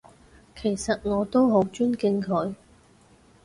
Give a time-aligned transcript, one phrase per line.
[0.55, 2.55] 其實我都好尊敬佢